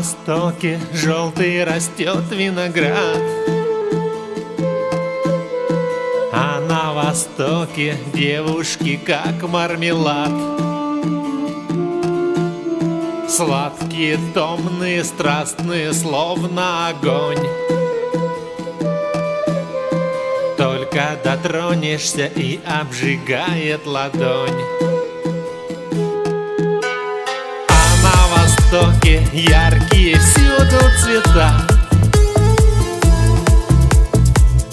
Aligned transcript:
востоке 0.00 0.80
желтый 0.94 1.62
растет 1.62 2.24
виноград. 2.30 3.18
А 6.32 6.58
на 6.66 6.94
востоке 6.94 7.98
девушки 8.14 8.98
как 9.04 9.42
мармелад. 9.42 10.32
Сладкие, 13.28 14.18
томные, 14.32 15.04
страстные, 15.04 15.92
словно 15.92 16.88
огонь. 16.88 17.46
Только 20.56 21.18
дотронешься 21.22 22.24
и 22.24 22.58
обжигает 22.64 23.84
ладонь 23.84 24.99
востоке 28.70 29.26
яркие 29.32 30.16
всюду 30.18 30.78
цвета. 31.02 31.52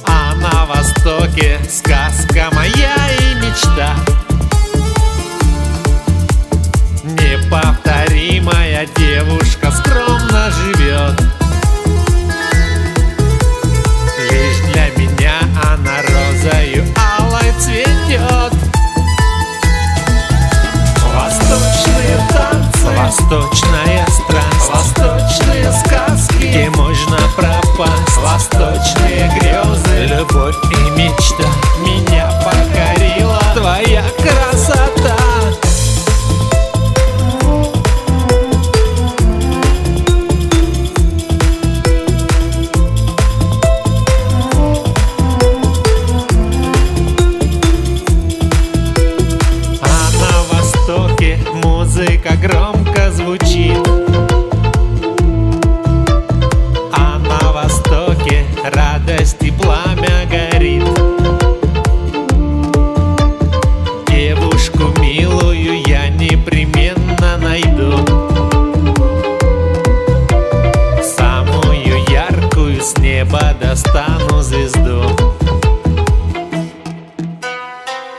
А 0.06 0.36
на 0.36 0.66
востоке 0.66 1.58
сказка 1.68 2.50
моя 2.54 2.96
и 3.20 3.36
мечта. 3.36 3.96
Неповторимая 7.04 8.88
девушка 8.96 9.72
скромно 9.72 10.07
Восточная 23.08 24.06
страсть. 24.08 24.70
Восточные 24.70 25.72
сказки. 25.72 26.36
Где 26.40 26.70
можно 26.72 27.18
пропасть. 27.38 28.18
Восточные 28.18 29.32
грезы. 29.40 30.14
Любовь 30.14 30.58
и 30.74 30.90
мечта. 30.92 31.48
Меня 31.86 32.07
звучит. 53.38 53.78
А 56.94 57.20
на 57.20 57.52
востоке 57.52 58.46
радость 58.74 59.42
и 59.42 59.52
пламя 59.52 60.26
горит. 60.30 60.84
Девушку 64.08 65.00
милую 65.00 65.82
я 65.88 66.10
непременно 66.10 67.38
найду. 67.38 67.98
Самую 71.04 72.04
яркую 72.10 72.82
с 72.82 72.98
неба 72.98 73.54
достану 73.62 74.42
звезду. 74.42 75.04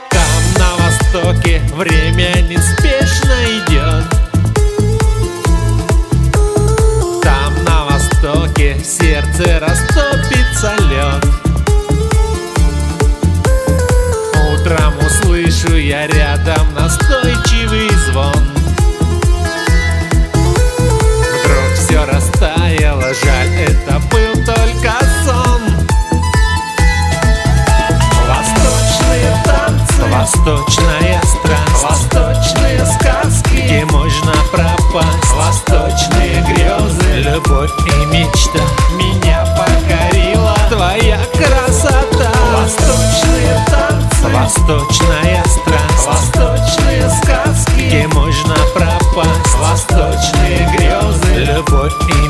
Там 0.09 0.41
на 0.57 0.75
востоке 0.77 1.61
время 1.75 2.41
неспешно 2.41 2.78
сердце 9.79 10.01
растопится 10.01 10.75
лед. 10.89 11.25
Утром 14.53 14.93
услышу 15.05 15.75
я 15.77 16.07
рядом 16.07 16.73
настойчивый 16.73 17.89
звон. 18.07 18.33
Вдруг 21.43 21.73
все 21.77 22.05
растаяло, 22.05 23.13
жаль, 23.23 23.53
это 23.67 23.99
был 24.11 24.33
только 24.45 24.93
сон. 25.25 25.61
Восточные 28.27 29.43
танцы 29.43 30.03
Восточная 30.11 31.21
страсть 31.23 31.83
Восточные 31.83 32.85
сказки 32.85 33.55
Где 33.55 33.85
можно 33.85 34.33
пропасть 34.51 35.33
Восточные 35.35 36.41
грезы 36.47 37.29
Любовь 37.29 37.71
и 37.87 37.98
Восточная 44.33 45.43
страсть. 45.45 46.05
Восточные 46.05 47.09
сказки. 47.09 47.87
Где 47.87 48.07
можно 48.09 48.55
пропасть. 48.73 49.55
Восточные 49.59 50.69
грезы. 50.77 51.53
Любовь 51.53 51.93
и 52.09 52.27